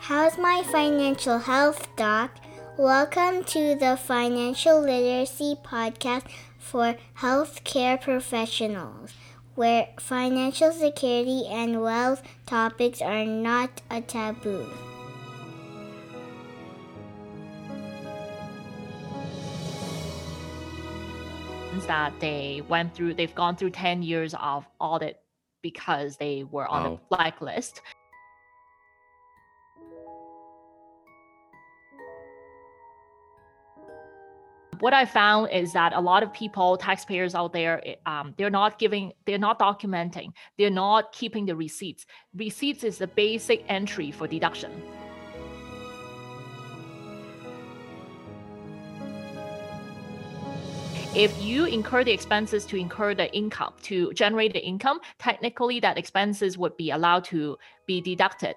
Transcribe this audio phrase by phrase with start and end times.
[0.00, 2.30] How's my financial health, Doc?
[2.76, 6.24] Welcome to the Financial Literacy Podcast
[6.58, 9.12] for Healthcare Professionals,
[9.54, 14.66] where financial security and wealth topics are not a taboo.
[21.88, 25.20] that they went through they've gone through 10 years of audit
[25.62, 26.90] because they were on Wow.
[26.90, 27.80] the blacklist
[34.80, 38.50] what i found is that a lot of people taxpayers out there eh, um, they're
[38.50, 42.06] not giving they're not documenting they're not keeping the receipts.
[42.34, 44.70] Receipts is the basic entry for deduction.
[51.14, 55.96] If you incur the expenses to incur the income to generate the income technically that
[55.96, 58.54] expenses would be allowed to be deducted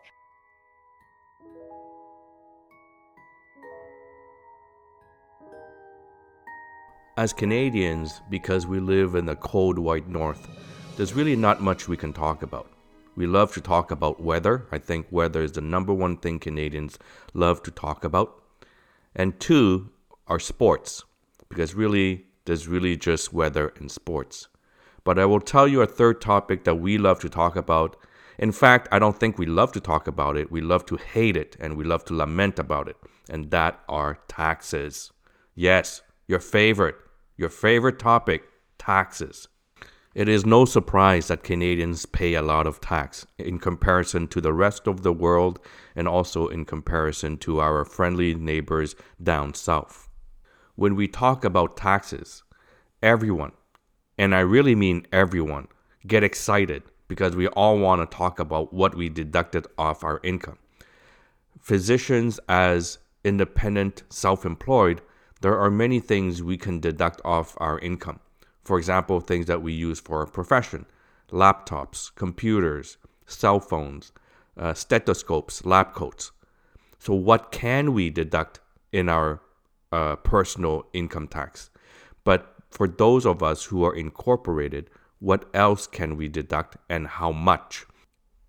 [7.18, 10.48] As Canadians, because we live in the cold white north,
[10.96, 12.72] there's really not much we can talk about.
[13.18, 14.66] We love to talk about weather.
[14.72, 16.98] I think weather is the number one thing Canadians
[17.34, 18.42] love to talk about.
[19.14, 19.90] And two
[20.28, 21.04] are sports,
[21.50, 24.48] because really, there's really just weather and sports.
[25.04, 27.98] But I will tell you a third topic that we love to talk about.
[28.38, 30.50] In fact, I don't think we love to talk about it.
[30.50, 32.96] We love to hate it and we love to lament about it.
[33.30, 35.12] And that are taxes.
[35.56, 36.02] Yes,
[36.32, 36.96] your favorite,
[37.36, 38.44] your favorite topic,
[38.80, 39.50] taxes.
[40.16, 44.54] It is no surprise that Canadians pay a lot of tax in comparison to the
[44.54, 45.60] rest of the world
[45.94, 50.08] and also in comparison to our friendly neighbors down south.
[50.76, 52.44] When we talk about taxes,
[53.04, 53.52] everyone,
[54.18, 55.68] and I really mean everyone,
[56.08, 60.60] get excited because we all want to talk about what we deducted off our income.
[61.60, 65.02] Physicians, as independent, self employed,
[65.42, 68.20] there are many things we can deduct off our income.
[68.64, 70.86] For example, things that we use for our profession
[71.32, 74.12] laptops, computers, cell phones,
[74.58, 76.32] uh, stethoscopes, lab coats.
[77.00, 78.60] So, what can we deduct
[78.92, 79.42] in our
[79.92, 81.70] uh, personal income tax?
[82.24, 87.32] But for those of us who are incorporated, what else can we deduct and how
[87.32, 87.86] much?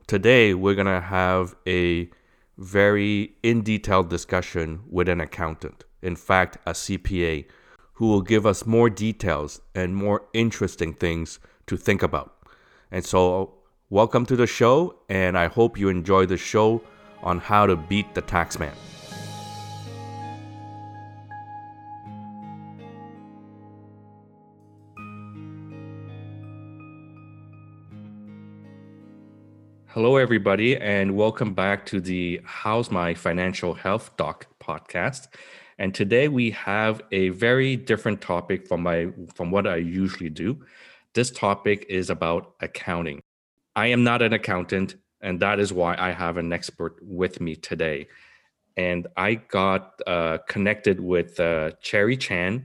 [0.06, 2.10] Today, we're going to have a
[2.58, 7.46] very in detailed discussion with an accountant, in fact, a CPA,
[7.94, 12.34] who will give us more details and more interesting things to think about.
[12.90, 13.54] And so,
[13.88, 16.82] welcome to the show, and I hope you enjoy the show
[17.22, 18.74] on how to beat the taxman.
[29.86, 35.28] Hello, everybody, and welcome back to the How's My Financial Health Doc podcast.
[35.82, 40.64] And today we have a very different topic from my from what I usually do.
[41.12, 43.20] This topic is about accounting.
[43.74, 47.56] I am not an accountant, and that is why I have an expert with me
[47.56, 48.06] today.
[48.76, 52.64] And I got uh, connected with uh, Cherry Chan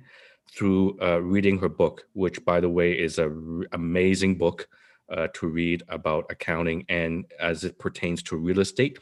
[0.51, 4.67] through uh, reading her book, which, by the way, is an amazing book
[5.09, 8.99] uh, to read about accounting and as it pertains to real estate.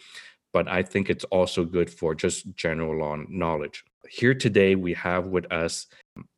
[0.53, 3.83] But I think it's also good for just general knowledge.
[4.09, 5.87] Here today, we have with us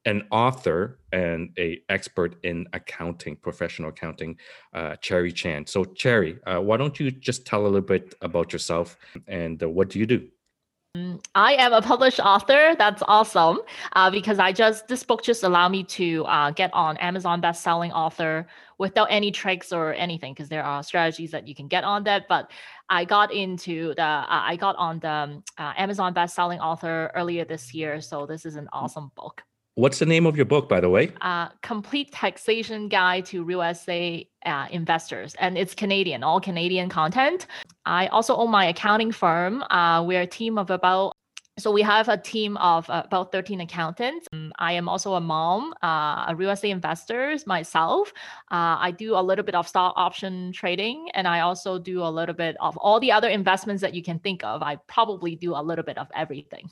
[0.06, 4.38] an author and a expert in accounting, professional accounting,
[4.74, 5.68] uh, Cherry Chan.
[5.68, 9.70] So, Cherry, uh, why don't you just tell a little bit about yourself and uh,
[9.70, 10.28] what do you do?
[11.36, 12.76] I am a published author.
[12.78, 13.60] That's awesome
[13.94, 17.92] uh, because I just this book just allowed me to uh, get on Amazon best-selling
[17.92, 18.48] author
[18.78, 22.28] without any tricks or anything because there are strategies that you can get on that.
[22.28, 22.52] But
[22.90, 27.46] I got into the uh, I got on the um, uh, Amazon best-selling author earlier
[27.46, 29.44] this year, so this is an awesome book.
[29.78, 31.12] What's the name of your book, by the way?
[31.22, 37.46] Uh, complete taxation guide to real estate uh, investors, and it's Canadian, all Canadian content.
[37.86, 39.62] I also own my accounting firm.
[39.70, 41.16] Uh, we're a team of about
[41.60, 44.26] so we have a team of uh, about 13 accountants.
[44.34, 48.12] Um, I am also a mom, uh, a real estate investor myself.
[48.52, 52.10] Uh, I do a little bit of stock option trading, and I also do a
[52.10, 54.64] little bit of all the other investments that you can think of.
[54.64, 56.72] I probably do a little bit of everything.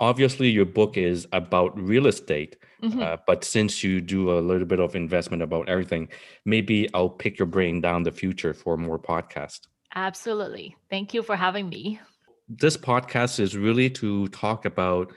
[0.00, 3.02] Obviously, your book is about real estate, Mhm.
[3.02, 6.08] uh, but since you do a little bit of investment about everything,
[6.46, 9.68] maybe I'll pick your brain down the future for more podcast.
[9.94, 10.74] Absolutely.
[10.88, 12.00] Thank you for having me.
[12.48, 15.12] This podcast is really to talk about,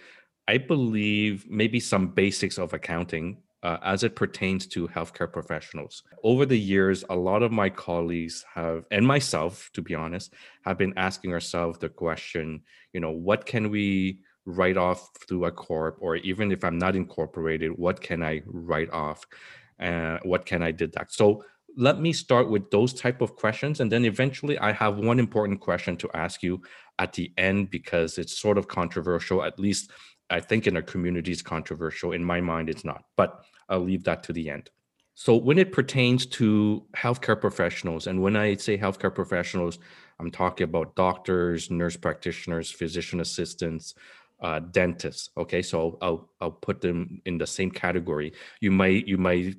[0.48, 6.04] I believe, maybe some basics of accounting uh, as it pertains to healthcare professionals.
[6.22, 10.34] Over the years, a lot of my colleagues have, and myself, to be honest,
[10.66, 15.52] have been asking ourselves the question, you know, what can we write off through a
[15.52, 19.26] corp, or even if I'm not incorporated, what can I write off?
[19.80, 21.14] Uh, what can I deduct?
[21.14, 21.44] So
[21.76, 25.60] let me start with those type of questions, and then eventually I have one important
[25.60, 26.62] question to ask you
[27.00, 29.92] at the end because it's sort of controversial, at least
[30.30, 32.12] I think in our community is controversial.
[32.12, 34.70] In my mind, it's not, but I'll leave that to the end.
[35.16, 39.78] So, when it pertains to healthcare professionals, and when I say healthcare professionals,
[40.20, 43.94] I'm talking about doctors, nurse practitioners, physician assistants,
[44.44, 45.30] uh, dentists.
[45.38, 48.34] Okay, so I'll I'll put them in the same category.
[48.60, 49.56] You might you might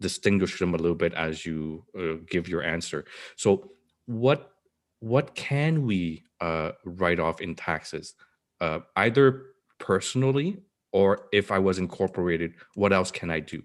[0.00, 3.04] distinguish them a little bit as you uh, give your answer.
[3.36, 3.72] So,
[4.06, 4.52] what
[5.00, 8.14] what can we uh, write off in taxes?
[8.60, 9.46] Uh, either
[9.78, 10.58] personally
[10.92, 13.62] or if I was incorporated, what else can I do?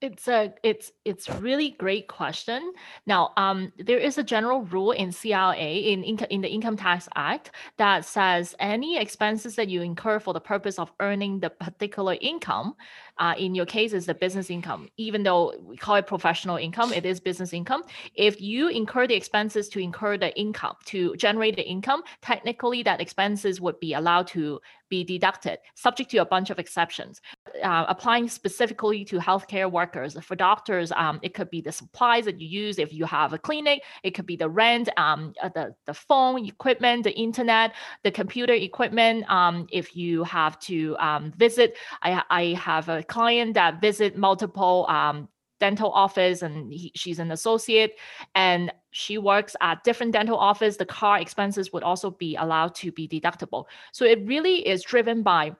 [0.00, 2.72] It's a it's it's really great question.
[3.04, 7.50] Now, um, there is a general rule in CRA in in the Income Tax Act
[7.76, 12.76] that says any expenses that you incur for the purpose of earning the particular income,
[13.20, 14.88] uh, in your case, is the business income.
[14.96, 17.82] Even though we call it professional income, it is business income.
[18.14, 23.00] If you incur the expenses to incur the income to generate the income, technically that
[23.00, 27.20] expenses would be allowed to be deducted, subject to a bunch of exceptions.
[27.62, 30.18] Uh, applying specifically to healthcare workers.
[30.22, 33.38] For doctors, um, it could be the supplies that you use if you have a
[33.38, 33.82] clinic.
[34.02, 37.72] It could be the rent, um, uh, the the phone equipment, the internet,
[38.02, 39.30] the computer equipment.
[39.30, 44.86] Um, if you have to um, visit, I I have a client that visit multiple
[44.88, 45.28] um,
[45.58, 47.98] dental office and he, she's an associate
[48.34, 52.90] and she works at different dental office the car expenses would also be allowed to
[52.90, 53.66] be deductible.
[53.92, 55.54] So it really is driven by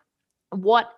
[0.50, 0.92] what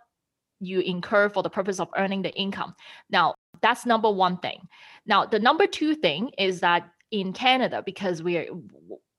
[0.61, 2.75] you incur for the purpose of earning the income.
[3.11, 4.61] Now that's number one thing.
[5.07, 8.47] Now the number two thing is that in canada because we're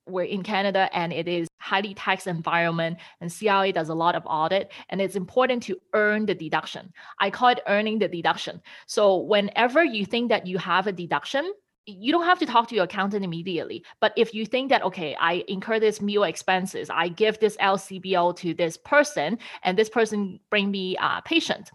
[0.07, 4.23] we're in Canada and it is highly taxed environment and CRA does a lot of
[4.25, 6.91] audit and it's important to earn the deduction.
[7.19, 8.61] I call it earning the deduction.
[8.85, 11.53] So whenever you think that you have a deduction,
[11.85, 13.83] you don't have to talk to your accountant immediately.
[14.00, 18.35] But if you think that, okay, I incur this meal expenses, I give this LCBO
[18.38, 21.71] to this person and this person bring me a patient.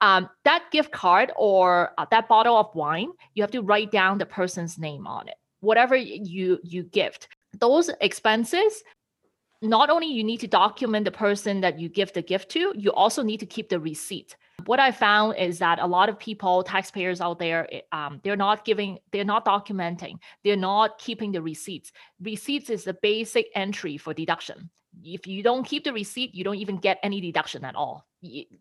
[0.00, 4.18] Um, that gift card or uh, that bottle of wine, you have to write down
[4.18, 8.82] the person's name on it whatever you you gift those expenses
[9.60, 12.92] not only you need to document the person that you give the gift to you
[12.92, 14.36] also need to keep the receipt.
[14.66, 18.36] What i found is that a lot of people taxpayers out there eh, um, they're
[18.36, 21.92] not giving they're not documenting they're not keeping the receipts.
[22.20, 24.70] Receipts is the basic entry for deduction.
[25.02, 28.04] If you don't keep the receipt you don't even get any deduction at all.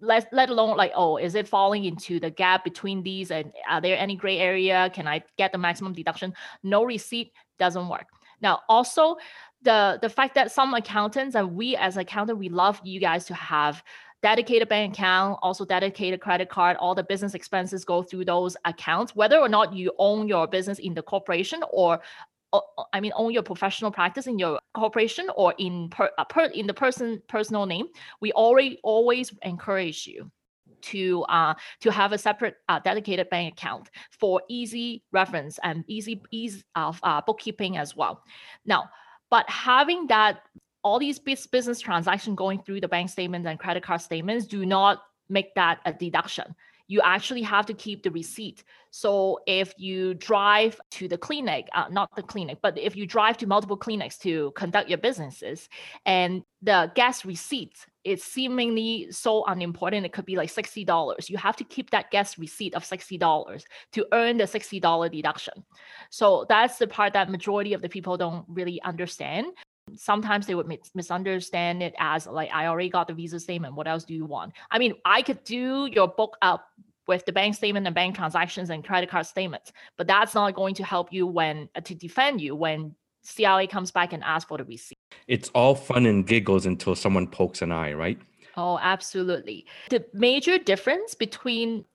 [0.01, 3.81] Let, let alone like oh is it falling into the gap between these and are
[3.81, 4.89] there any gray area?
[4.93, 6.33] Can i get the maximum deduction?
[6.63, 8.07] No receipt doesn't work
[8.41, 9.17] now, also
[9.61, 13.33] the the fact that some accountants and we as accountant, we love you guys to
[13.33, 13.83] have
[14.23, 16.77] dedicated bank account, also dedicated credit card.
[16.77, 20.79] All the business expenses go through those accounts, whether or not you own your business
[20.79, 22.01] in the corporation or
[22.93, 26.65] I mean, own your professional practice in your corporation or in per, uh, per in
[26.65, 27.87] the person personal name.
[28.21, 30.31] We already always encourage you
[30.81, 36.21] to uh, to have a separate uh, dedicated bank account for easy reference and easy
[36.31, 38.23] ease of uh, bookkeeping as well.
[38.65, 38.89] Now,
[39.29, 40.41] but having that
[40.83, 45.01] all these business transactions going through the bank statements and credit card statements do not
[45.29, 46.55] make that a deduction
[46.87, 48.63] you actually have to keep the receipt.
[48.91, 53.37] So if you drive to the clinic, uh, not the clinic, but if you drive
[53.37, 55.69] to multiple clinics to conduct your businesses
[56.05, 61.29] and the gas receipt is seemingly so unimportant, it could be like $60.
[61.29, 65.53] You have to keep that guest receipt of $60 to earn the $60 deduction.
[66.09, 69.47] So that's the part that majority of the people don't really understand
[69.95, 74.03] sometimes they would misunderstand it as like i already got the visa statement what else
[74.03, 76.67] do you want i mean i could do your book up
[77.07, 80.75] with the bank statement and bank transactions and credit card statements but that's not going
[80.75, 82.93] to help you when to defend you when
[83.35, 84.96] CRA comes back and asks for the receipt
[85.27, 88.19] it's all fun and giggles until someone pokes an eye right?
[88.55, 89.65] Oh absolutely.
[89.89, 91.85] The major difference between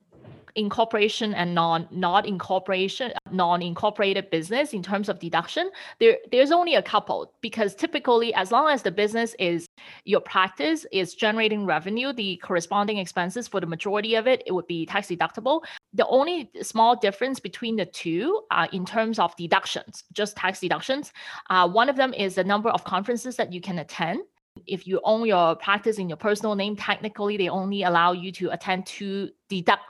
[0.55, 6.75] incorporation and non not incorporation non incorporated business in terms of deduction there there's only
[6.75, 9.67] a couple because typically as long as the business is
[10.05, 14.67] your practice is generating revenue the corresponding expenses for the majority of it it would
[14.67, 15.61] be tax deductible
[15.93, 21.13] the only small difference between the two uh, in terms of deductions just tax deductions
[21.49, 24.21] uh, one of them is the number of conferences that you can attend.
[24.67, 28.49] If you own your practice in your personal name technically they only allow you to
[28.51, 29.83] attend two deduct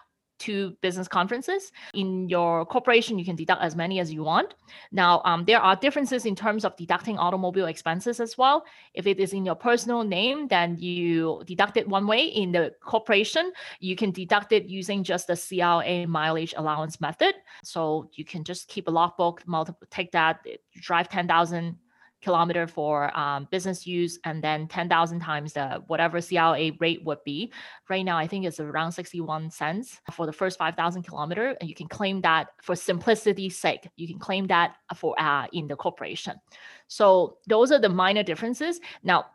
[0.44, 1.72] two business conferences.
[1.94, 4.56] In your corporation, you can deduct as many as you want.
[4.92, 8.66] Now, um, there are differences in terms of deducting automobile expenses as well.
[8.94, 12.26] If it is in your personal name, then you deduct it one way.
[12.26, 17.36] In the corporation, you can deduct it using just the CRA mileage allowance method.
[17.64, 20.46] So you can just keep a logbook, multiple, take that,
[20.82, 21.78] drive 10,000
[22.24, 27.52] kilometer for um, business use and then 10,000 times the whatever CRA rate would be.
[27.90, 31.56] Right now, I think it's around 61 cents for the first 5,000 kilometer.
[31.60, 35.68] And you can claim that for simplicity's sake, you can claim that for uh, in
[35.68, 36.40] the corporation.
[36.88, 38.80] So those are the minor differences.
[39.04, 39.26] Now,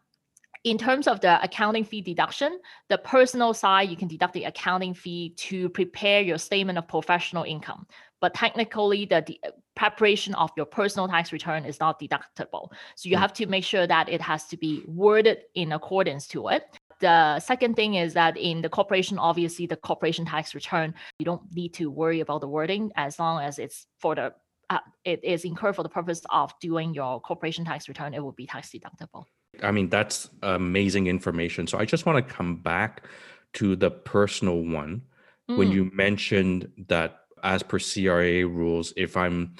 [0.64, 4.92] in terms of the accounting fee deduction, the personal side, you can deduct the accounting
[4.92, 7.86] fee to prepare your statement of professional income.
[8.20, 9.40] But technically, the de-
[9.76, 12.72] preparation of your personal tax return is not deductible.
[12.96, 13.20] So you mm.
[13.20, 16.64] have to make sure that it has to be worded in accordance to it.
[17.00, 21.42] The second thing is that in the corporation, obviously, the corporation tax return, you don't
[21.54, 24.34] need to worry about the wording as long as it's for the
[24.70, 28.32] uh, it is incurred for the purpose of doing your corporation tax return, it will
[28.32, 29.24] be tax deductible.
[29.62, 31.66] I mean, that's amazing information.
[31.66, 33.06] So I just want to come back
[33.54, 35.02] to the personal one.
[35.50, 35.56] Mm.
[35.56, 39.54] When you mentioned that as per CRA rules, if I'm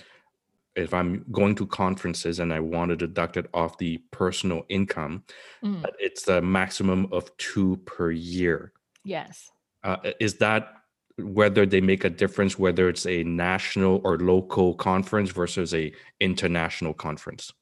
[0.77, 5.25] if I'm going to conferences and I want to deduct it off the personal income,
[5.63, 5.85] mm.
[5.99, 8.73] it's a maximum of two per year.
[9.03, 9.51] Yes.
[9.83, 10.75] Uh, is that
[11.19, 16.95] whether they make a difference whether it's a national or local conference versus a international
[16.95, 17.53] conference?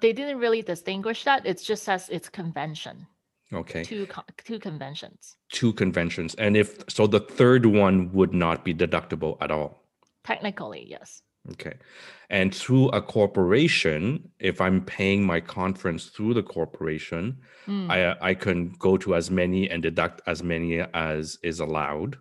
[0.00, 1.44] They didn't really distinguish that.
[1.44, 3.06] It's just says it's convention.
[3.52, 3.84] Okay.
[3.84, 4.08] Two
[4.44, 5.36] two conventions.
[5.50, 6.34] Two conventions.
[6.34, 9.82] And if so the third one would not be deductible at all.
[10.24, 11.22] Technically, yes.
[11.52, 11.74] Okay.
[12.28, 17.38] And through a corporation, if I'm paying my conference through the corporation,
[17.68, 17.88] mm.
[17.88, 22.18] I I can go to as many and deduct as many as is allowed.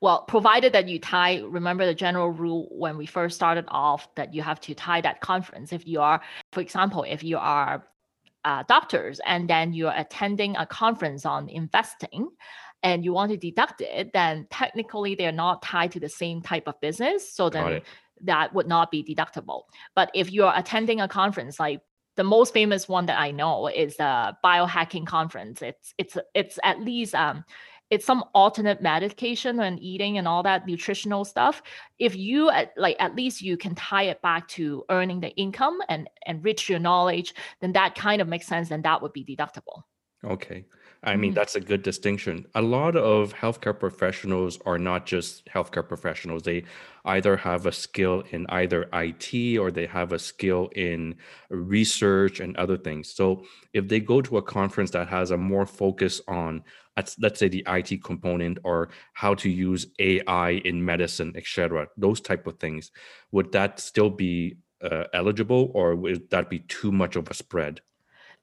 [0.00, 4.32] Well, provided that you tie, remember the general rule when we first started off that
[4.32, 5.72] you have to tie that conference.
[5.72, 6.20] If you are,
[6.52, 7.84] for example, if you are
[8.46, 12.30] uh, doctors and then you're attending a conference on investing
[12.82, 16.68] and you want to deduct it, then technically they're not tied to the same type
[16.68, 17.30] of business.
[17.32, 17.82] So then
[18.22, 19.62] that would not be deductible.
[19.96, 21.80] But if you're attending a conference like
[22.16, 25.60] the most famous one that I know is the biohacking conference.
[25.60, 27.44] It's it's it's at least um
[27.90, 31.62] it's some alternate medication and eating and all that nutritional stuff
[31.98, 36.08] if you like at least you can tie it back to earning the income and
[36.26, 39.82] enrich your knowledge then that kind of makes sense and that would be deductible
[40.24, 40.64] okay
[41.06, 41.36] I mean, mm-hmm.
[41.36, 42.46] that's a good distinction.
[42.54, 46.42] A lot of healthcare professionals are not just healthcare professionals.
[46.42, 46.64] They
[47.04, 51.14] either have a skill in either IT or they have a skill in
[51.48, 53.14] research and other things.
[53.14, 56.64] So if they go to a conference that has a more focus on
[57.18, 61.88] let's say the IT component or how to use AI in medicine, etc.
[61.96, 62.90] Those type of things.
[63.32, 67.80] Would that still be uh, eligible, or would that be too much of a spread?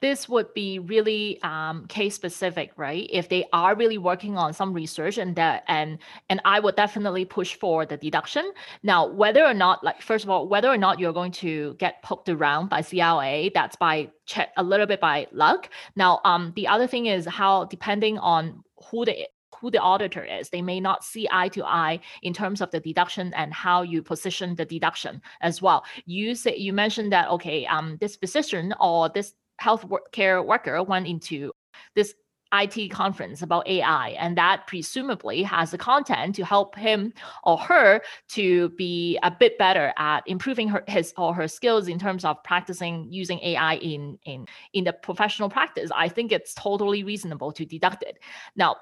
[0.04, 3.08] This would be really um, case specific, right?
[3.10, 7.24] If they are really working on some research and that and and I would definitely
[7.24, 8.52] push for the deduction.
[8.84, 12.04] Now, whether or not, like first of all, whether or not you're going to get
[12.04, 15.70] poked around by CRA, that's by check a little bit by luck.
[15.96, 19.26] Now, um, the other thing is how depending on who the
[19.62, 20.50] who the auditor is.
[20.50, 24.04] They may not see eye to eye in terms of the deduction and how you
[24.04, 25.86] position the deduction as well.
[26.06, 31.08] You say you mentioned that okay, um, this position or this health care worker went
[31.08, 31.52] into
[31.96, 32.14] this
[32.54, 37.12] IT conference about AI, and that presumably has the content to help him
[37.44, 41.98] or her to be a bit better at improving her, his or her skills in
[41.98, 45.90] terms of practicing using AI in in in the professional practice.
[45.96, 48.20] I think it's totally reasonable to deduct it.
[48.56, 48.76] Now,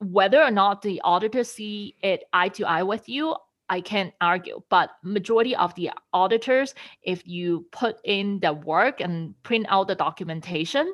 [0.00, 3.36] whether or not the auditors see it eye to eye with you,
[3.68, 9.34] I can't argue, but majority of the auditors, if you put in the work and
[9.42, 10.92] print out the documentation,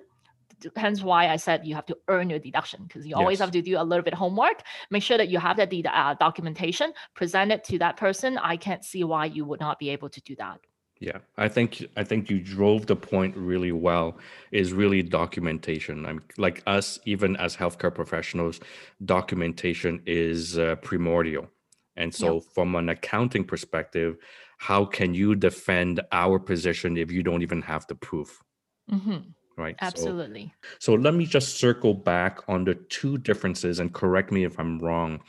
[0.76, 3.18] hence why I said you have to earn your deduction because you yes.
[3.18, 4.62] always have to do a little bit homework.
[4.90, 8.38] Make sure that you have that uh, documentation, present it to that person.
[8.38, 10.60] I can't see why you would not be able to do that.
[11.00, 14.18] Yeah, I think I think you drove the point really well.
[14.52, 16.04] Is really documentation.
[16.04, 18.60] I'm like us, even as healthcare professionals,
[19.06, 21.48] documentation is uh, primordial
[21.96, 22.44] and so, yep.
[22.54, 24.16] from an accounting perspective,
[24.58, 28.42] how can you defend our position if you don't even have the proof?
[28.90, 29.18] Mm-hmm.
[29.56, 29.76] Right.
[29.80, 30.54] Absolutely.
[30.78, 34.58] So, so, let me just circle back on the two differences and correct me if
[34.58, 35.20] I'm wrong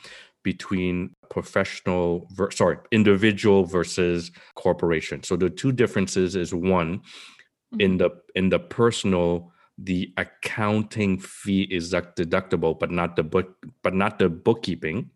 [0.42, 5.22] between professional, ver- sorry, individual versus corporation.
[5.22, 7.80] So the two differences is one, mm-hmm.
[7.80, 13.94] in the in the personal the accounting fee is deductible but not the book but
[13.94, 15.10] not the bookkeeping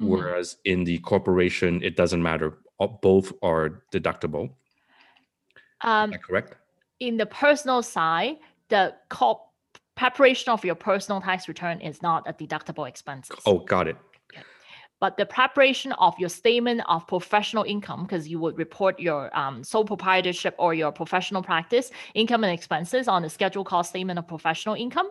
[0.00, 0.08] Mhm.
[0.08, 2.58] whereas in the corporation it doesn't matter.
[3.02, 4.54] Both are deductible.
[5.82, 6.56] Um, correct?
[7.00, 8.36] in the personal side,
[8.68, 9.40] the corp
[9.96, 13.30] preparation of your personal tax return is not a deductible expense.
[13.44, 13.96] Oh, got it.
[15.00, 19.64] But the preparation of your statement of professional income, because you would report your um,
[19.64, 24.28] sole proprietorship or your professional practice income and expenses on the schedule called statement of
[24.28, 25.10] professional income,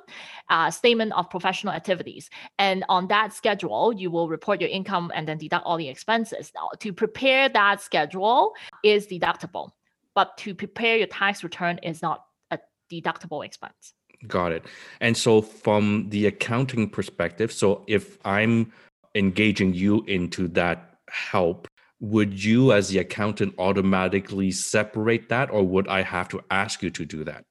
[0.49, 2.29] uh, statement of professional activities.
[2.59, 6.51] And on that schedule, you will report your income and then deduct all the expenses.
[6.53, 8.53] Now, to prepare that schedule
[8.83, 9.71] is deductible,
[10.13, 12.59] but to prepare your tax return is not a
[12.91, 13.93] deductible expense.
[14.27, 14.65] Got it.
[14.99, 18.71] And so, from the accounting perspective, so if I'm
[19.15, 21.67] engaging you into that help,
[21.99, 26.89] would you, as the accountant, automatically separate that, or would I have to ask you
[26.91, 27.45] to do that?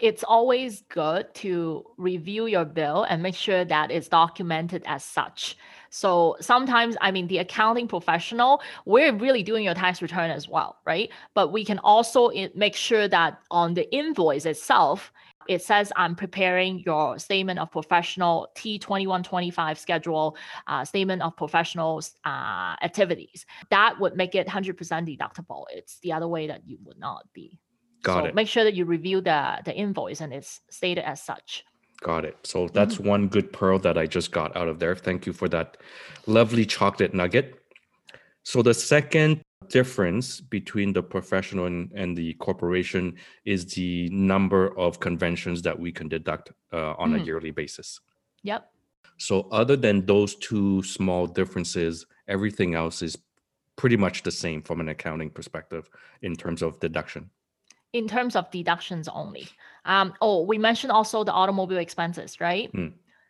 [0.00, 5.56] it's always good to review your bill and make sure that it's documented as such.
[5.90, 10.76] So sometimes, I mean, the accounting professional, we're really doing your tax return as well,
[10.84, 11.10] right?
[11.34, 15.12] But we can also eh, make sure that on the invoice itself,
[15.48, 20.36] it says I'm preparing your statement of professional T2125 schedule,
[20.66, 23.46] uh, statement of professional uh, activities.
[23.70, 25.64] That would make it 100% deductible.
[25.70, 27.58] It's the other way that you would not be.
[28.02, 28.34] Got so it.
[28.34, 31.64] make sure that you review the the invoice and it's stated as such.
[32.02, 32.36] Got it.
[32.42, 34.94] So that's one good pearl that I just got out of there.
[34.94, 35.78] Thank you for that
[36.26, 37.58] lovely chocolate nugget.
[38.42, 45.00] So the second difference between the professional and, and the corporation is the number of
[45.00, 47.26] conventions that we can deduct uh, on a Mhm.
[47.26, 48.00] yearly basis.
[48.42, 48.70] Yep.
[49.18, 53.16] So other than those two small differences, everything else is
[53.76, 55.88] pretty much the same from an accounting perspective
[56.22, 57.30] in terms of deduction.
[57.92, 59.46] In terms of deductions only.
[59.84, 62.70] Um, oh, we mentioned also the automobile expenses, right?
[62.70, 62.88] Hmm.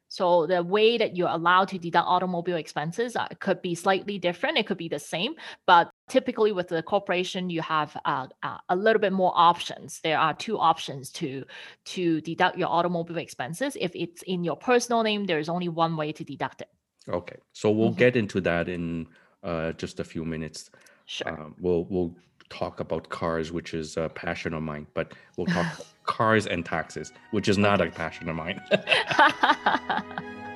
[0.09, 4.59] So the way that you're allowed to deduct automobile expenses uh, could be slightly different.
[4.59, 5.35] It could be the same,
[5.67, 10.01] but typically with the corporation, you have uh, uh, a little bit more options.
[10.03, 11.45] There are two options to
[11.87, 13.77] to deduct your automobile expenses.
[13.81, 16.69] If it's in your personal name, there is only one way to deduct it.
[17.09, 17.97] Okay, so we'll Mhm.
[17.99, 19.07] get into that in
[19.43, 20.71] uh, just a few minutes.
[21.07, 21.29] Sure.
[21.29, 22.15] Um, we'll we'll
[22.51, 25.67] talk about cars, which is a passion of mine, but we'll talk
[26.05, 28.61] cars and taxes, which is not a passion of mine.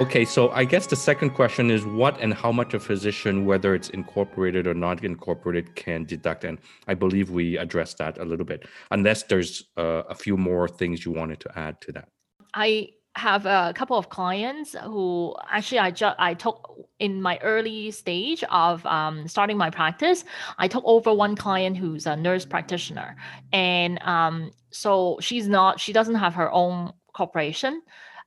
[0.00, 3.74] okay, so I guess the second question is what and how much a physician, whether
[3.74, 8.46] it's incorporated or not incorporated, can deduct, and I believe we addressed that a little
[8.46, 8.66] bit.
[8.90, 12.08] Unless there's uh, a few more things you wanted to add to that.
[12.54, 17.90] I have a couple of clients who actually I just I took in my early
[17.90, 20.24] stage of um, starting my practice.
[20.58, 23.16] I took over one client who's a nurse practitioner,
[23.52, 27.82] and um, so she's not she doesn't have her own corporation.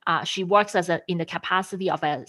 [0.08, 2.26] Uh, she works as a in the capacity of a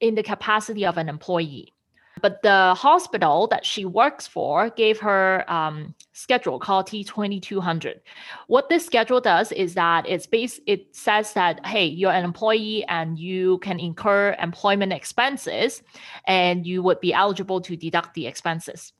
[0.00, 1.72] in the capacity of an employee.
[2.20, 7.96] But the hospital that she works for gave her um, schedule called T2200
[8.46, 12.84] what this schedule does is that it's based it says that hey you're an employee
[12.84, 15.82] and you can incur employment expenses
[16.26, 18.92] and you would be eligible to deduct the expenses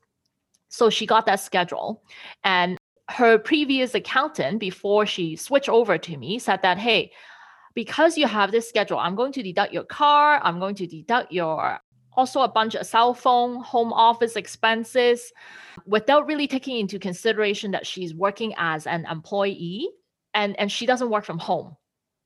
[0.69, 2.03] so she got that schedule
[2.43, 2.77] and
[3.09, 7.13] her previous accountant before she switched over to me said that hey
[7.75, 11.33] because you have this schedule i'm going to deduct your car i'm going to deduct
[11.33, 11.79] your
[12.17, 15.33] also a bunch of cell phone home office expenses
[15.87, 19.89] without really taking into consideration that she's working as an employee
[20.35, 21.77] and and she doesn't work from home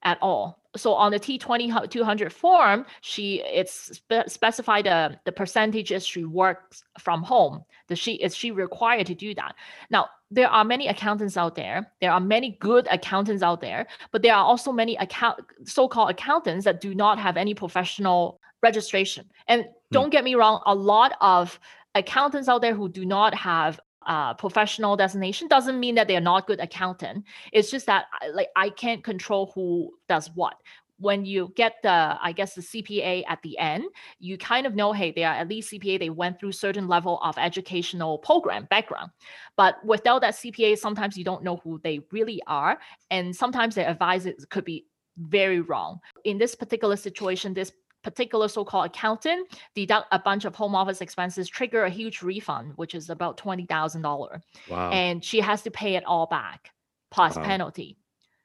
[0.03, 0.63] at all.
[0.77, 6.85] So on the t20 200 form she it's spe- specified the the percentages she works
[6.99, 7.65] from home.
[7.89, 9.55] Does she is she required to do that?
[9.91, 14.23] Now there are many accountants out there there are many good accountants out there but
[14.23, 19.65] there are also many account so-called accountants that do not have any professional registration and
[19.91, 21.59] don't get me wrong a lot of
[21.95, 26.47] accountants out there who do not have uh, professional designation doesn't mean that they're not
[26.47, 27.25] good accountant.
[27.53, 30.55] It's just that like I can't control who does what.
[30.99, 33.85] When you get the, I guess the CPA at the end,
[34.19, 35.99] you kind of know, hey, they are at least CPA.
[35.99, 39.11] They went through certain level of educational program background,
[39.57, 42.79] but without that CPA, sometimes you don't know who they really are,
[43.11, 44.87] and sometimes their advices could be
[45.19, 45.99] very wrong.
[46.25, 51.49] In this particular situation, this particular so-called accountant deduct a bunch of home office expenses,
[51.49, 54.91] trigger a huge refund, which is about twenty thousand dollar, Wow.
[54.91, 56.71] and she has to pay it all back
[57.11, 57.43] plus Wow.
[57.43, 57.99] penalty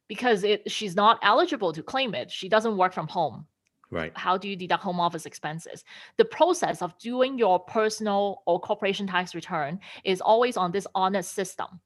[0.08, 2.32] because it she's not eligible to claim it.
[2.32, 3.48] She doesn't work from home.
[3.92, 4.12] Right.
[4.16, 5.84] How do you deduct home office expenses?
[6.18, 11.34] The process of doing your personal or corporation tax return is always on this honest
[11.34, 11.80] system.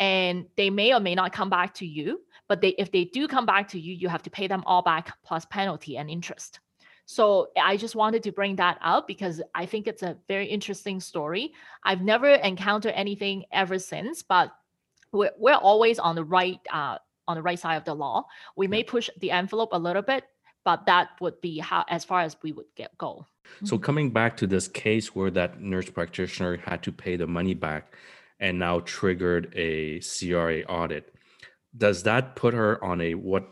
[0.00, 3.28] And they may or may not come back to you, but they if they do
[3.28, 6.60] come back to you, you have to pay them all back plus penalty and interest.
[7.04, 11.00] So I just wanted to bring that up because I think it's a very interesting
[11.00, 11.52] story.
[11.84, 14.52] I've never encountered anything ever since, but
[15.12, 18.26] we're, we're always on the right uh, on the right side of the law.
[18.56, 20.24] We may push the envelope a little bit,
[20.64, 23.26] but that would be how as far as we would get go.
[23.64, 23.84] So mm-hmm.
[23.84, 27.94] coming back to this case where that nurse practitioner had to pay the money back
[28.40, 31.14] and now triggered a CRA audit,
[31.76, 33.48] does that put her on a what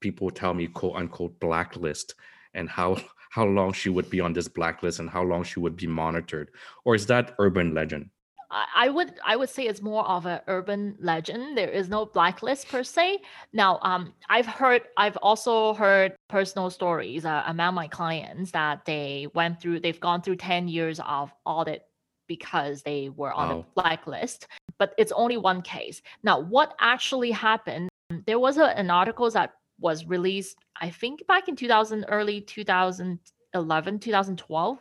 [0.00, 2.14] people tell me quote unquote blacklist?
[2.54, 2.98] And how
[3.30, 6.50] how long she would be on this blacklist and how long she would be monitored?
[6.84, 8.10] Or is that urban legend
[8.54, 11.58] I would I would say it's more of an urban legend.
[11.58, 13.18] There is no blacklist per se.
[13.52, 19.26] Now, um, I've heard I've also heard personal stories uh, among my clients that they
[19.34, 21.86] went through they've gone through ten years of audit
[22.28, 23.58] because they were on wow.
[23.58, 24.46] a blacklist.
[24.78, 26.00] But it's only one case.
[26.22, 27.88] Now, what actually happened?
[28.26, 33.98] There was a, an article that was released, I think, back in 2000, early 2011,
[33.98, 34.78] 2012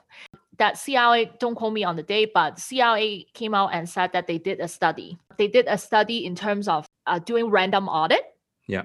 [0.57, 4.27] that CRA, don't quote me on the date, but CRA came out and said that
[4.27, 5.17] they did a study.
[5.37, 8.23] They did a study in terms of uh, doing random audit.
[8.67, 8.83] Yeah.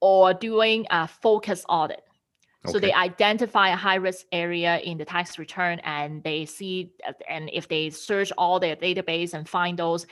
[0.00, 2.02] Or doing a focus audit.
[2.64, 2.72] Okay.
[2.72, 6.92] So they identify a high risk area in the tax return and they see,
[7.28, 10.06] and if they search all their database and find those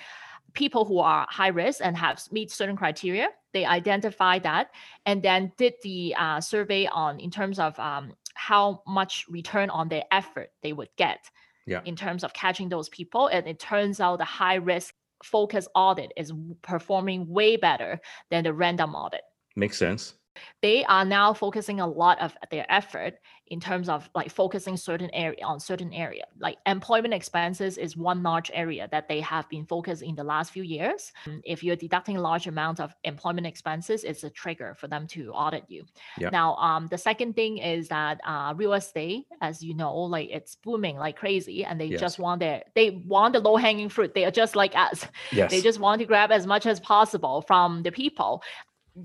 [0.54, 4.70] people who are high risk and have meet certain criteria, they identify that
[5.06, 9.88] and then did the uh, survey on in terms of um, how much return on
[9.88, 11.18] their effort they would get
[11.66, 11.82] yeah.
[11.84, 13.26] in terms of catching those people.
[13.26, 18.00] And it turns out the high risk focus audit is performing way better
[18.30, 19.20] than the random audit.
[19.56, 20.14] Makes sense
[20.62, 23.14] they are now focusing a lot of their effort
[23.50, 28.22] in terms of like focusing certain area on certain area like employment expenses is one
[28.22, 31.12] large area that they have been focused in the last few years
[31.44, 35.64] if you're deducting large amount of employment expenses it's a trigger for them to audit
[35.68, 35.84] you
[36.18, 36.32] yep.
[36.32, 40.54] now um, the second thing is that uh, real estate as you know like it's
[40.54, 42.00] booming like crazy and they yes.
[42.00, 45.50] just want their they want the low hanging fruit they are just like us yes.
[45.50, 48.42] they just want to grab as much as possible from the people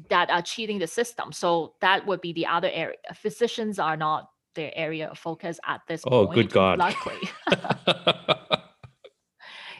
[0.09, 1.31] that are cheating the system.
[1.31, 2.97] So that would be the other area.
[3.13, 6.29] Physicians are not their area of focus at this oh, point.
[6.29, 6.79] Oh, good God.
[6.79, 7.29] Luckily.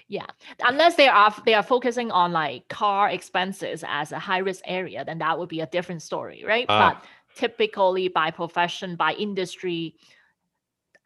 [0.08, 0.26] yeah.
[0.62, 5.04] Unless they are they are focusing on like car expenses as a high risk area,
[5.06, 6.66] then that would be a different story, right?
[6.70, 6.94] Ah.
[6.94, 9.96] But typically by profession, by industry,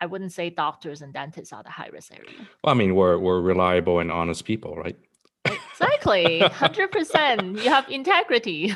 [0.02, 2.48] I wouldn't say doctors and dentists are the high risk area.
[2.64, 4.98] Well, I mean, we're we're reliable and honest people, right?
[5.46, 6.40] Exactly.
[6.44, 7.64] 100%.
[7.64, 8.76] you have integrity.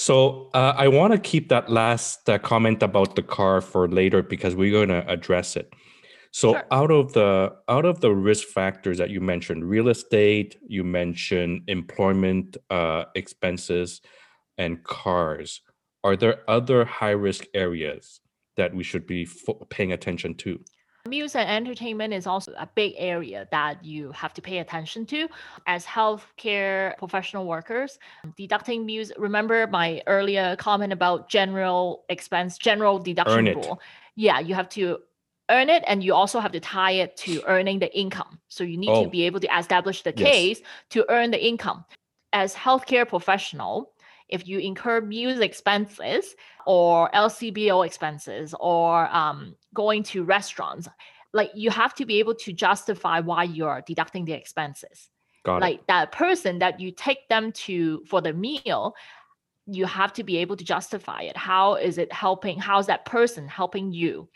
[0.00, 4.22] So uh, I want to keep that last uh, comment about the car for later
[4.22, 5.72] because we're going to address it.
[6.30, 6.66] So sure.
[6.70, 11.62] out of the out of the risk factors that you mentioned, real estate, you mentioned
[11.66, 14.00] employment uh, expenses,
[14.56, 15.62] and cars.
[16.04, 18.20] Are there other high risk areas
[18.56, 20.60] that we should be fo- paying attention to?
[21.08, 25.28] Music and entertainment is also a big area that you have to pay attention to
[25.66, 27.98] as healthcare professional workers.
[28.36, 33.80] Deducting music, remember my earlier comment about general expense, general deduction rule.
[34.16, 34.98] Yeah, you have to
[35.50, 38.38] earn it and you also have to tie it to earning the income.
[38.48, 39.04] So you need oh.
[39.04, 40.28] to be able to establish the yes.
[40.28, 41.84] case to earn the income.
[42.32, 43.92] As healthcare professional,
[44.28, 46.34] if you incur music expenses
[46.66, 50.88] or LCBO expenses or um, going to restaurants,
[51.32, 55.08] like you have to be able to justify why you're deducting the expenses.
[55.44, 55.86] Got like it.
[55.88, 58.94] that person that you take them to for the meal,
[59.66, 61.36] you have to be able to justify it.
[61.36, 62.58] How is it helping?
[62.58, 64.28] How's that person helping you?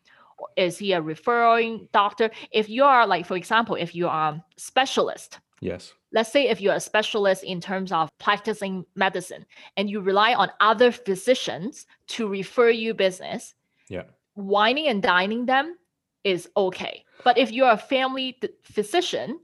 [0.56, 2.30] Is he a referring doctor?
[2.50, 6.60] If you are like, for example, if you are a specialist, yes, let's say if
[6.60, 9.44] you're a specialist in terms of practicing medicine
[9.76, 13.54] and you rely on other physicians to refer you business
[13.88, 14.04] yeah.
[14.36, 15.76] wining and dining them
[16.24, 17.04] is okay.
[17.24, 19.40] But if you're a family physician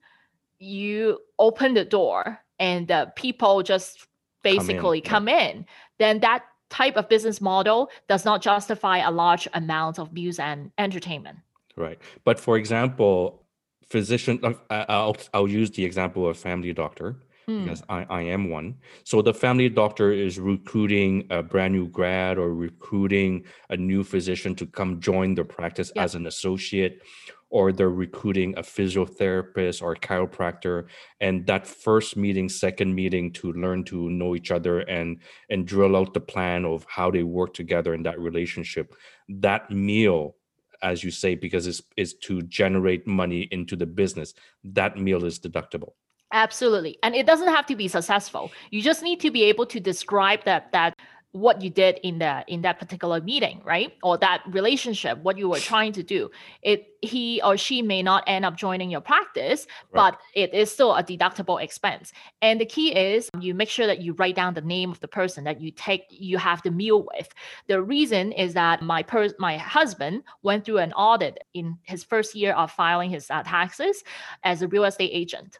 [0.60, 4.06] you open the door and the people just
[4.42, 5.66] basically come in, come in
[5.98, 10.70] then that type of business model does not justify a large amount of views and
[10.76, 11.38] entertainment.
[11.76, 11.98] Right.
[12.24, 13.42] But for example
[13.90, 17.16] physician uh, I'll, I'll use the example of family doctor
[17.48, 17.64] mm.
[17.64, 18.76] because I, I am one.
[19.04, 24.54] So the family doctor is recruiting a brand new grad or recruiting a new physician
[24.56, 27.02] to come join the practice as an associate
[27.50, 30.86] or they're recruiting a physiotherapist or a chiropractor.
[31.20, 35.96] And that first meeting second meeting to learn to know each other and and drill
[35.96, 38.94] out the plan of how they work together in that relationship.
[39.28, 40.36] That meal
[40.82, 45.38] as you say because it's is to generate money into the business that meal is
[45.38, 45.92] deductible.
[46.32, 46.98] Absolutely.
[47.02, 48.50] And it doesn't have to be successful.
[48.70, 50.94] You just need to be able to describe that that
[51.32, 53.92] what you did in that in that particular meeting right?
[54.02, 56.30] Or that relationship what you were trying to do.
[56.62, 60.12] It he or she may not end up joining your practice right.
[60.12, 62.12] but it is still a deductible expense.
[62.42, 65.08] And the key is you make sure that you write down the name of the
[65.08, 67.28] person that you take you have the meal with.
[67.66, 72.34] The reason is that my per- my husband went through an audit in his first
[72.34, 74.02] year of filing his uh, taxes
[74.44, 75.58] as a real estate agent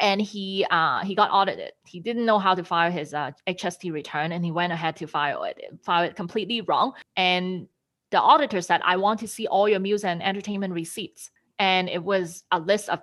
[0.00, 1.72] and he uh, he got audited.
[1.84, 5.06] He didn't know how to file his uh, HST return, and he went ahead to
[5.06, 6.92] file it, file it completely wrong.
[7.16, 7.68] And
[8.10, 12.02] the auditor said, "I want to see all your meals and entertainment receipts." And it
[12.02, 13.00] was a list of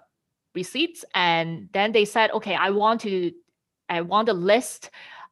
[0.56, 3.32] receipts, and then they said, "Okay, I want to,
[3.90, 4.90] I want a list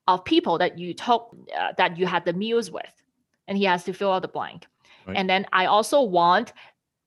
[0.08, 3.04] of people that you took uh, that you had the meals with,"
[3.47, 4.67] and he has to fill out the blank.
[5.08, 5.17] Right.
[5.17, 6.54] And then I also want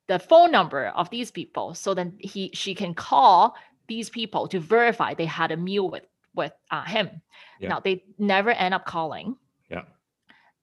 [0.09, 3.55] the phone number of these people so then he she can call
[3.89, 7.23] these people to verify they had a meal with with uh, him.
[7.61, 7.71] Yeah.
[7.71, 9.37] Now they never end up calling.
[9.71, 9.83] Yeah.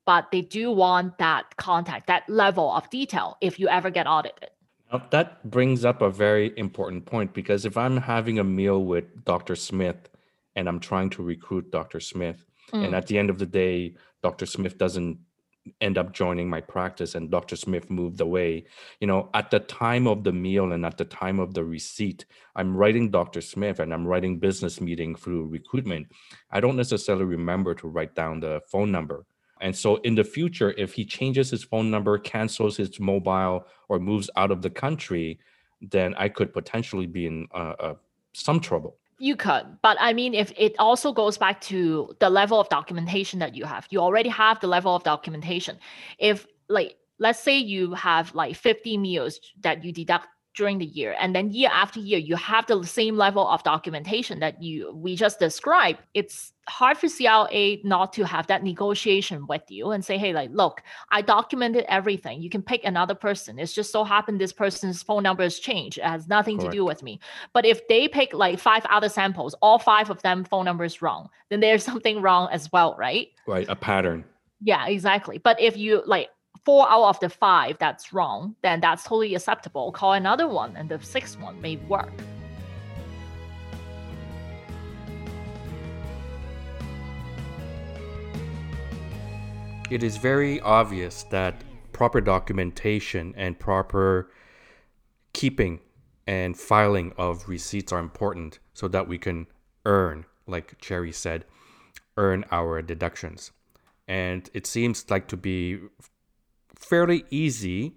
[0.05, 4.49] But they do want that contact, that level of detail if you ever get audited.
[4.91, 9.25] Now, that brings up a very important point because if I'm having a meal with
[9.25, 9.55] Dr.
[9.55, 10.09] Smith
[10.55, 11.99] and I'm trying to recruit Dr.
[11.99, 12.85] Smith, mm.
[12.85, 14.45] and at the end of the day, Dr.
[14.45, 15.17] Smith doesn't
[15.81, 17.55] end up joining my practice and Dr.
[17.55, 18.65] Smith moved away.
[18.99, 22.25] You know, at the time of the meal and at the time of the receipt,
[22.55, 23.41] I'm writing Dr.
[23.41, 26.07] Smith and I'm writing business meeting through recruitment.
[26.51, 29.25] I don't necessarily remember to write down the phone number.
[29.61, 33.99] And so in the future, if he changes his phone number, cancels his mobile, or
[33.99, 35.39] moves out of the country,
[35.81, 37.93] then I could potentially be in uh, uh,
[38.33, 38.97] some trouble.
[39.17, 43.39] You could, but I mean, if it also goes back to the level of documentation
[43.39, 45.79] that you have, you already have the level of documentation.
[46.19, 51.15] If, like, let's say you have like 50 meals that you deduct during the year.
[51.19, 55.15] And then year after year you have the same level of documentation that you we
[55.15, 55.99] just described.
[56.13, 60.49] It's hard for CRA not to have that negotiation with you and say hey like
[60.51, 62.41] look I documented everything.
[62.41, 63.59] You can pick another person.
[63.59, 65.97] It's just so happened this person's phone number has changed.
[65.97, 66.71] It has nothing Correct.
[66.71, 67.19] to do with me.
[67.53, 71.29] But if they pick like five other samples all five of them phone numbers wrong
[71.49, 73.27] then there's something wrong as well right?
[73.45, 74.23] Right a pattern.
[74.61, 75.37] Yeah exactly.
[75.37, 76.29] But if you like
[76.65, 79.91] four out of the five that's wrong, then that's totally acceptable.
[79.91, 82.11] Call another one, and the sixth one may work.
[89.91, 94.31] It is very obvious that proper documentation and proper
[95.33, 95.79] keeping
[96.25, 99.45] and filing of receipts are important so that we can
[99.85, 101.45] earn, like Cherry said,
[102.17, 103.51] earn our deductions.
[104.07, 105.79] And it seems like to be
[106.77, 107.95] fairly easy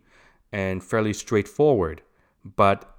[0.52, 2.02] and fairly straightforward,
[2.44, 2.96] but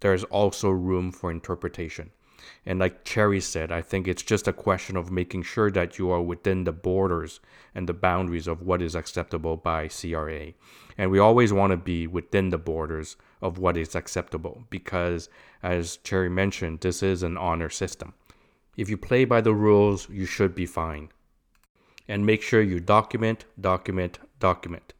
[0.00, 2.10] there's also room for interpretation.
[2.66, 6.10] And like Cherry said, I think it's just a question of making sure that you
[6.10, 7.40] are within the borders
[7.74, 10.52] and the boundaries of what is acceptable by CRA.
[10.98, 15.28] And we always want to be within the borders of what is acceptable because,
[15.62, 18.14] as Cherry mentioned, this is an honor system.
[18.76, 21.10] If you play by the rules, you should be fine.
[22.08, 24.92] And make sure you document, document, document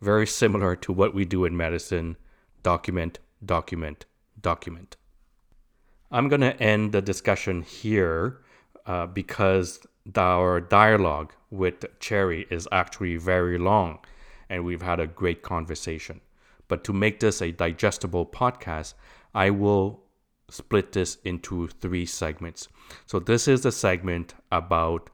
[0.00, 2.16] very similar to what we do in medicine
[2.62, 4.06] document, document,
[4.40, 4.96] document.
[6.10, 8.40] I'm going to end the discussion here
[8.86, 9.86] uh, because
[10.16, 13.98] our dialogue with Cherry is actually very long
[14.48, 16.20] and we've had a great conversation.
[16.68, 18.94] But to make this a digestible podcast,
[19.34, 20.02] I will
[20.48, 22.68] split this into three segments.
[23.06, 25.10] So, this is the segment about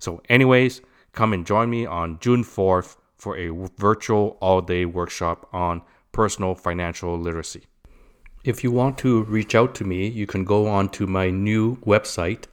[0.00, 0.80] So, anyways,
[1.12, 6.54] come and join me on June 4th for a virtual all day workshop on personal
[6.54, 7.64] financial literacy.
[8.42, 11.76] If you want to reach out to me, you can go on to my new
[11.80, 12.44] website,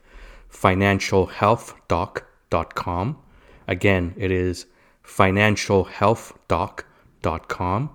[0.52, 3.18] financialhealthdoc.com.
[3.66, 4.66] Again, it is
[5.04, 7.90] financialhealthdoc.com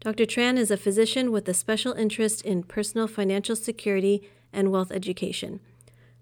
[0.00, 0.26] Dr.
[0.26, 5.60] Tran is a physician with a special interest in personal financial security and wealth education.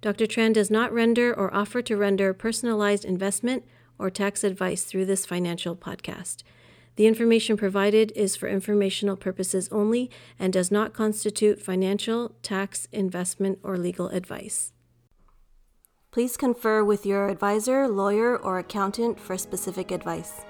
[0.01, 0.27] Dr.
[0.27, 3.65] Tran does not render or offer to render personalized investment
[3.99, 6.45] or tax advice through this financial podcast.
[6.99, 13.61] The information provided is for informational purposes only and does not constitute financial, tax, investment,
[13.63, 14.73] or legal advice.
[16.11, 20.41] Please confer with your advisor, lawyer, or accountant for specific advice.